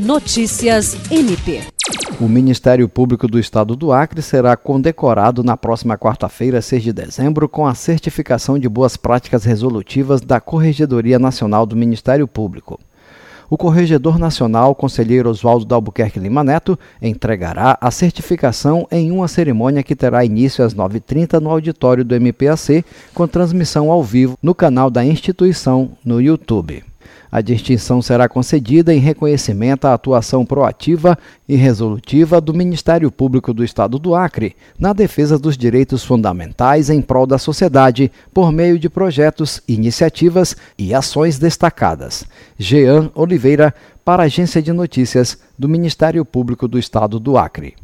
Notícias 0.00 0.96
MP. 1.10 1.60
O 2.18 2.26
Ministério 2.26 2.88
Público 2.88 3.28
do 3.28 3.38
Estado 3.38 3.76
do 3.76 3.92
Acre 3.92 4.22
será 4.22 4.56
condecorado 4.56 5.44
na 5.44 5.58
próxima 5.58 5.98
quarta-feira, 5.98 6.62
6 6.62 6.82
de 6.84 6.90
dezembro, 6.90 7.46
com 7.46 7.66
a 7.66 7.74
certificação 7.74 8.58
de 8.58 8.66
boas 8.66 8.96
práticas 8.96 9.44
resolutivas 9.44 10.22
da 10.22 10.40
Corregedoria 10.40 11.18
Nacional 11.18 11.66
do 11.66 11.76
Ministério 11.76 12.26
Público. 12.26 12.80
O 13.50 13.58
Corregedor 13.58 14.18
Nacional, 14.18 14.74
conselheiro 14.74 15.28
Oswaldo 15.28 15.66
Dalbuquerque 15.66 16.18
Lima 16.18 16.42
Neto, 16.42 16.78
entregará 17.02 17.76
a 17.78 17.90
certificação 17.90 18.88
em 18.90 19.10
uma 19.10 19.28
cerimônia 19.28 19.82
que 19.82 19.94
terá 19.94 20.24
início 20.24 20.64
às 20.64 20.74
9h30 20.74 21.40
no 21.40 21.50
auditório 21.50 22.06
do 22.06 22.14
MPAC, 22.14 22.86
com 23.12 23.28
transmissão 23.28 23.90
ao 23.90 24.02
vivo 24.02 24.38
no 24.42 24.54
canal 24.54 24.88
da 24.88 25.04
instituição 25.04 25.90
no 26.02 26.22
YouTube. 26.22 26.84
A 27.30 27.40
distinção 27.40 28.02
será 28.02 28.28
concedida 28.28 28.92
em 28.94 28.98
reconhecimento 28.98 29.86
à 29.86 29.94
atuação 29.94 30.44
proativa 30.44 31.18
e 31.48 31.54
resolutiva 31.54 32.40
do 32.40 32.52
Ministério 32.52 33.10
Público 33.10 33.54
do 33.54 33.64
Estado 33.64 33.98
do 33.98 34.14
Acre 34.14 34.56
na 34.78 34.92
defesa 34.92 35.38
dos 35.38 35.56
direitos 35.56 36.04
fundamentais 36.04 36.90
em 36.90 37.00
prol 37.00 37.26
da 37.26 37.38
sociedade 37.38 38.10
por 38.32 38.50
meio 38.50 38.78
de 38.78 38.88
projetos, 38.88 39.62
iniciativas 39.68 40.56
e 40.76 40.92
ações 40.92 41.38
destacadas. 41.38 42.24
Jean 42.58 43.10
Oliveira, 43.14 43.74
para 44.04 44.24
a 44.24 44.26
Agência 44.26 44.60
de 44.60 44.72
Notícias 44.72 45.38
do 45.58 45.68
Ministério 45.68 46.24
Público 46.24 46.66
do 46.66 46.78
Estado 46.78 47.20
do 47.20 47.38
Acre. 47.38 47.74